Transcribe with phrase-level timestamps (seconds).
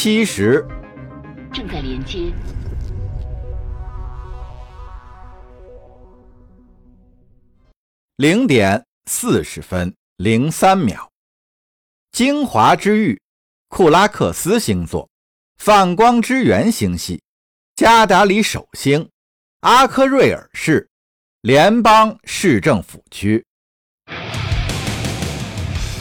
[0.00, 0.64] 七十，
[1.52, 2.32] 正在连接。
[8.14, 11.10] 零点四十分零三秒，
[12.12, 13.20] 精华之域，
[13.66, 15.10] 库拉克斯星座，
[15.56, 17.20] 泛光之源星系，
[17.74, 19.10] 加达里首星，
[19.62, 20.88] 阿科瑞尔市，
[21.40, 23.44] 联邦市政府区。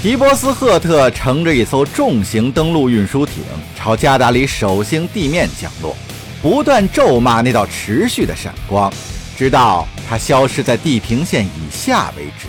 [0.07, 3.43] 提波斯赫特乘着一艘重型登陆运输艇
[3.75, 5.93] 朝加达里首星地面降落，
[6.41, 8.89] 不断咒骂那道持续的闪光。
[9.37, 12.47] 直到它消失在地平线以下为止。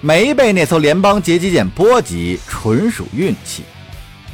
[0.00, 3.64] 没被那艘联邦截击舰波及，纯属运气。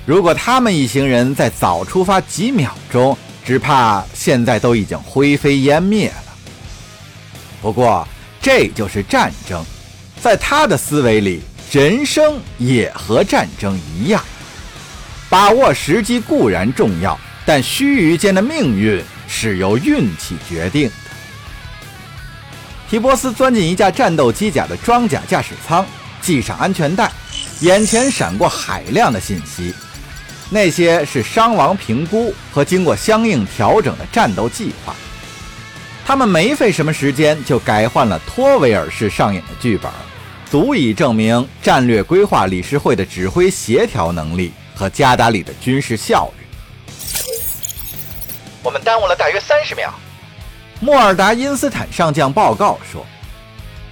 [0.05, 3.16] 如果他们一行人再早出发几秒钟，
[3.47, 6.34] 只怕现在都已经灰飞烟灭了。
[7.62, 8.06] 不过，
[8.42, 9.64] 这就是战争，
[10.20, 14.23] 在他的思维里，人生也和战争一样。
[15.29, 19.03] 把握时机固然重要，但须臾间的命运。
[19.28, 20.95] 是由运气决定的。
[22.89, 25.84] 提波斯钻进一架战斗机甲的装甲驾驶舱，
[26.23, 27.11] 系上安全带，
[27.58, 29.75] 眼前闪过海量的信息，
[30.48, 34.95] 那些是伤亡评估和经过相应调整的战斗计划。
[36.06, 39.90] 他们没费什么时间就改换了托维尔市上演的剧本，
[40.48, 46.46] 足以证明战略规划理事会的指挥协调能力和加达里的军事效率。
[48.62, 49.92] 我们耽误了大约三十秒。
[50.78, 53.04] 莫尔达因斯坦上将报告说：“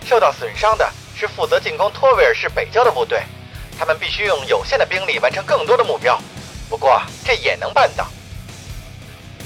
[0.07, 3.25] 受到损伤的是负责进攻托维尔市北郊的部队，
[3.77, 6.17] 他们必须用有限的兵力完成更多的目标。
[6.71, 8.07] 不过这也能办到。”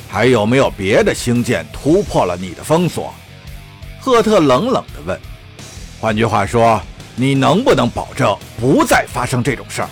[0.08, 3.14] 还有没有别的星舰突破了你的封锁？
[4.00, 5.20] 赫特冷冷地问。
[6.00, 6.80] 换句话说，
[7.14, 9.88] 你能不能保证不再发生这种事儿？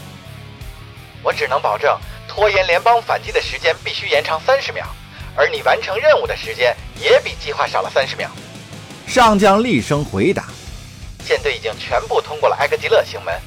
[1.23, 4.87] 我只能保证拖延联邦反击的时间必须延长三十秒。
[5.39, 8.31] 而你完成任务的时间也比计划少了三十秒。
[9.07, 10.47] 上将厉声回答
[11.27, 13.39] ：“舰队已经全部通过了埃格吉勒星门，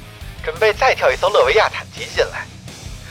[0.44, 2.46] 准备再跳一艘勒维亚坦级进来。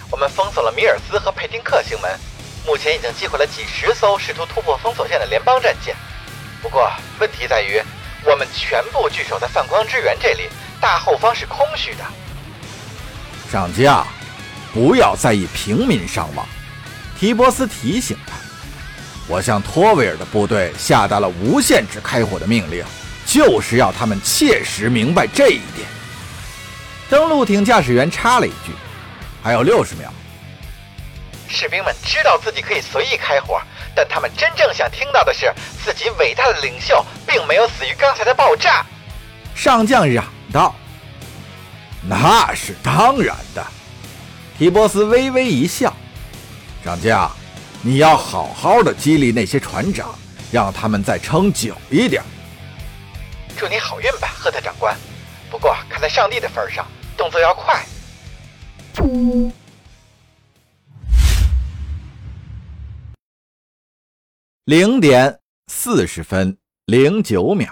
[0.10, 2.18] 我们封锁了米尔斯和佩丁克星门，
[2.70, 5.96] 目前已经击毁了几十艘试图突破封锁线的联邦战舰。
[6.62, 6.88] 不过
[7.20, 7.82] 问题在于，
[8.24, 10.48] 我们全部据守在泛光之源这里，
[10.80, 12.04] 大后方是空虚的。”
[13.52, 14.06] 上将，
[14.72, 16.48] 不要在意平民伤亡。
[17.20, 18.34] 提波斯提醒他。
[19.28, 22.86] 我向托维尔的部队下达了无限制开火的命令，
[23.26, 25.88] 就是要他们切实明白这一点。
[27.10, 28.72] 登陆艇驾驶员插了一句
[29.42, 30.14] ：“还有六十秒。”
[31.50, 33.62] 士兵们知道自己可以随意开火，
[33.96, 38.86] 但他们真正想听到的是，自己伟大的领袖并没有死于刚才的爆炸。
[39.56, 40.24] 上将嚷
[40.54, 40.76] 道
[42.08, 43.66] ：“那是当然的。”
[44.58, 45.94] 提波斯微微一笑
[46.86, 47.30] ：“上将。”
[47.82, 50.14] 你要好好的激励那些船长，
[50.52, 52.22] 让他们再撑久一点。
[53.56, 54.94] 祝你好运吧，赫特长官。
[55.50, 57.86] 不过看在上帝的份上，动作要快。
[64.70, 67.70] 零点四十分零九秒，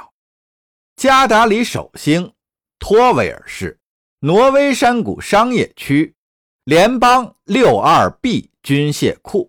[0.96, 2.31] 加达里首星，
[2.80, 3.78] 托维尔市，
[4.22, 6.16] 挪威山谷商业区，
[6.63, 9.47] 联邦六二 B 军械库。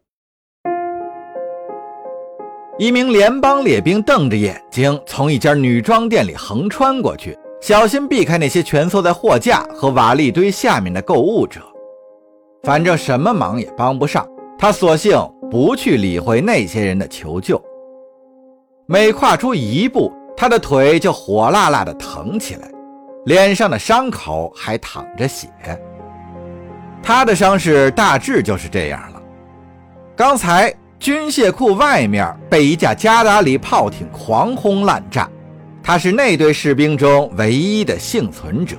[2.79, 11.63] 一名联邦列兵瞪着眼睛从一家女装店里横穿过去，小心避开那些蜷缩在货架和瓦砾堆下面的购物者。
[12.65, 15.19] 反正什么忙也帮不上，他索性
[15.51, 17.63] 不去理会那些人的求救。
[18.87, 22.71] 每跨出一步，他的腿就火辣辣地疼起来，
[23.27, 25.49] 脸上的伤口还淌着血。
[27.03, 29.23] 他的伤势大致就是这样了。
[30.17, 30.75] 刚才。
[31.01, 35.31] 军械库外面被一架加达里炮艇狂轰滥炸，
[35.81, 38.77] 他是那队士兵中唯一的幸存者。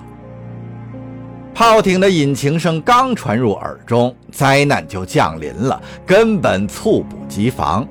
[1.60, 7.86] 炮艇的引擎声刚传入耳中，灾难就降临了，根本猝不及防。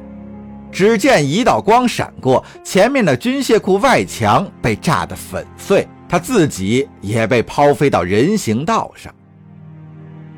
[0.73, 9.15] 只见一道光闪过，前面的军械库外墙被炸得粉碎，他自己也被抛飞到人行道上。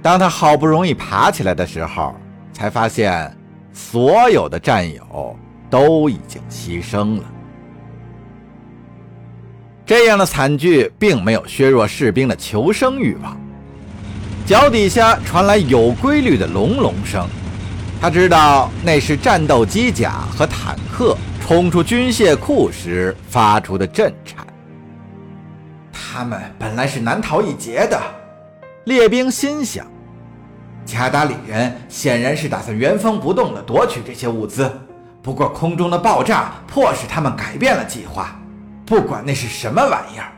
[0.02, 2.12] 当他好不容易爬起来的时候，
[2.52, 3.32] 才发现。
[3.72, 5.36] 所有的战友
[5.70, 7.24] 都已经牺牲了。
[9.90, 13.36] 这样的惨剧并没有削弱士兵的求生欲望。
[14.46, 17.26] 脚底下传来有规律的隆隆声，
[18.00, 24.46] 他知道那是战斗机甲和坦克冲出军械库时发出的震颤。
[25.92, 28.00] 他们本来是难逃一劫的，
[28.84, 29.84] 列兵心想。
[30.84, 34.70] 加达里人显然是打算原封不动地夺取这些物资，
[35.20, 38.39] 不过空中的爆炸迫使他们改变了计划。
[38.90, 40.32] 不管那是什么玩意儿，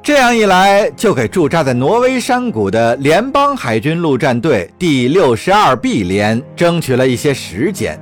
[0.00, 7.98] 这样一来就给驻扎在挪威山谷的联邦海军陆战队第六十二 B 连争取了一些时间。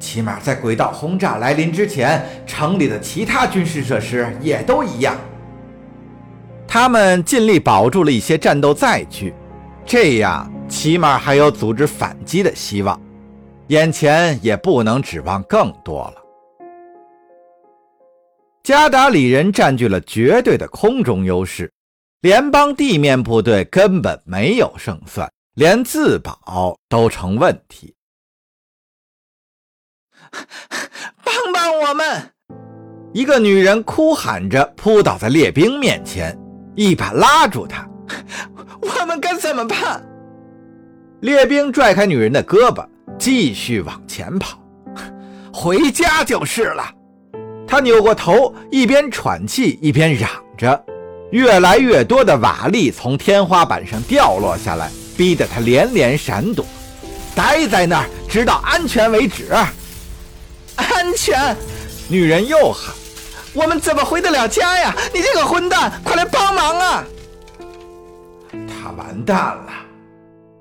[0.00, 5.14] 起码在轨道轰炸来临之前，城里的其他军事设施也都一样。
[6.66, 9.32] 他们尽力保住了一些战斗载具，
[9.86, 13.00] 这样起码还有组织反击的希望。
[13.68, 16.21] 眼前也不能指望更多了。
[18.62, 21.72] 加达里人占据了绝对的空中优势，
[22.20, 27.94] 联邦地面部队根本没有胜算，连自保都成问题。
[31.24, 32.30] 帮帮我们！
[33.12, 36.38] 一个女人哭喊着扑倒在列兵面前，
[36.76, 37.84] 一把拉住他
[38.80, 40.08] ：“我们该怎么办？”
[41.20, 42.88] 列兵拽开女人的胳膊，
[43.18, 44.56] 继续往前跑
[45.52, 46.94] ：“回家就是了。”
[47.72, 50.28] 他扭过头，一边喘气一边嚷
[50.58, 50.84] 着，
[51.30, 56.66] 越来越多的瓦砾从天花板上掉落下来，逼得他连连闪躲。
[57.34, 59.46] 待在那儿，直到安全为止。
[60.76, 61.56] 安全！
[62.08, 62.94] 女人又喊
[63.56, 64.94] ：“我们怎么回得了家呀？
[65.14, 67.04] 你这个混蛋，快来帮忙啊！”
[68.68, 69.72] 他完蛋了。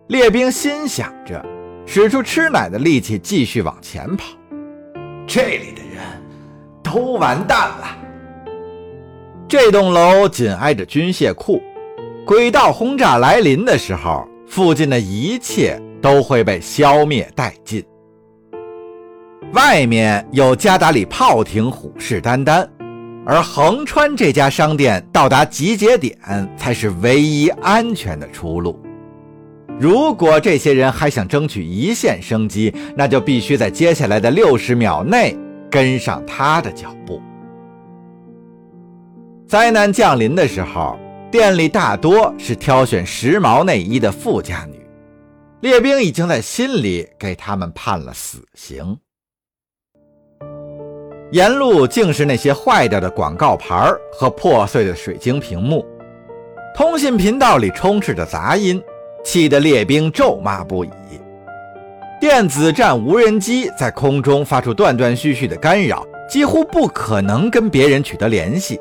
[0.08, 1.46] 列兵心想着，
[1.86, 4.28] 使出吃奶的力气继续往前跑。
[5.28, 5.81] 这里的。
[6.92, 7.98] 都完蛋了！
[9.48, 11.62] 这栋楼紧挨着军械库，
[12.26, 17.82] 轨道轰炸来临的时候，附近的一切都会被消灭殆尽。
[19.54, 22.68] 外面有加达里炮艇虎视眈眈，
[23.26, 26.18] 而横穿这家商店到达集结点
[26.58, 28.78] 才是唯一安全的出路。
[29.80, 35.38] 如果这些人还想争取一线生机，那就必须在接下来的六十秒内。
[35.72, 37.22] 跟上他的脚步。
[39.48, 41.00] 灾难降临的时候，
[41.32, 44.80] 店里大多是挑选时髦内衣的富家女。
[45.62, 48.98] 列兵已经在心里给他们判了死刑。
[51.32, 55.86] 沿路竟是那些坏掉的广告牌和破碎的水晶屏幕，
[56.76, 58.82] 通信频道里充斥着杂音，
[59.24, 60.90] 气得列兵咒骂不已。
[62.22, 68.80] 电子战无人机在空中发出断断续续的干扰，几乎不可能跟别人取得联系。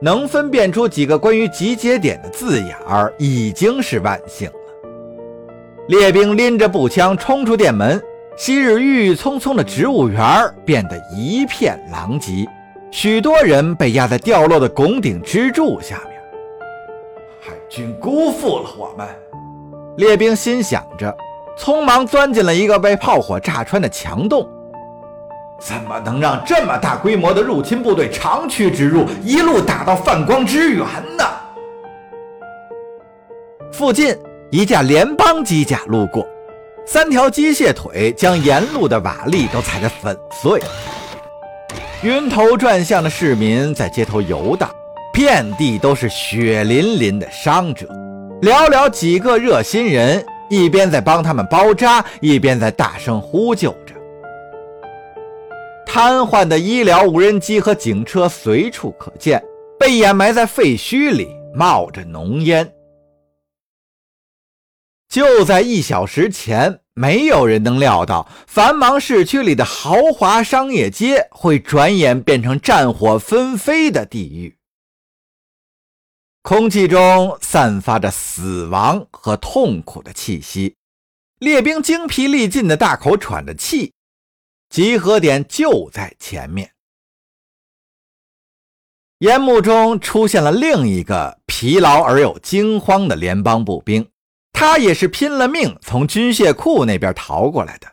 [0.00, 4.54] 能分辨出几个关于集结点的字眼儿，已经是万幸了。
[5.88, 8.00] 列兵拎着步枪冲出店门，
[8.36, 10.24] 昔日郁郁葱葱的植物园
[10.64, 12.46] 变得一片狼藉，
[12.92, 16.20] 许多人被压在掉落的拱顶支柱下面。
[17.40, 19.08] 海军辜负了我们，
[19.96, 21.12] 列兵心想着。
[21.58, 24.48] 匆忙钻进了一个被炮火炸穿的墙洞，
[25.60, 30.84] 怎么能让这么大规模的入侵部队长驱直入，一路打到泛光之源
[31.16, 31.24] 呢？
[33.72, 34.16] 附近
[34.50, 36.26] 一架联邦机甲路过，
[36.86, 40.60] 三条机械腿将沿路的瓦砾都踩得粉碎。
[42.02, 44.68] 晕头转向的市民在街头游荡，
[45.12, 47.86] 遍地都是血淋淋的伤者，
[48.42, 50.24] 寥寥几个热心人。
[50.54, 53.94] 一边在帮他们包扎，一边在大声呼救着。
[55.86, 59.42] 瘫痪的医疗无人机和警车随处可见，
[59.78, 62.72] 被掩埋在废墟里，冒着浓烟。
[65.08, 74.56] 就在一小时前，没有人能料到，繁忙市区里的豪华商业街会转眼变成战火纷飞的地狱。
[76.46, 80.76] 空气中散发着死亡和痛苦的气息，
[81.38, 83.94] 列兵精疲力尽的大口喘着气。
[84.68, 86.70] 集合点就在前面。
[89.20, 94.06] 烟幕中出现了另一个疲劳而又惊慌的联邦步兵，
[94.52, 97.90] 他也是拼了命从军械库那边逃过来的。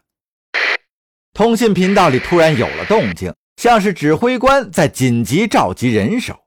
[1.31, 6.40] 通信频道里突然有了动静，像是指挥官在紧急召集人手。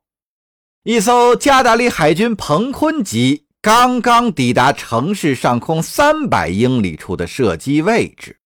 [0.85, 8.38] 一艘加达利海军彭坤级刚刚抵达城市上空三百英里处的射击位置，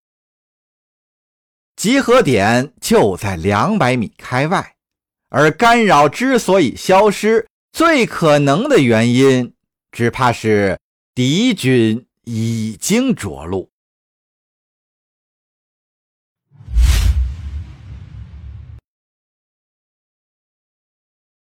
[1.75, 4.77] 集合点就在两百米开外，
[5.31, 9.53] 而干扰之所以消失，最可能的原因，
[9.91, 10.79] 只怕是
[11.17, 13.69] 敌军已经着陆。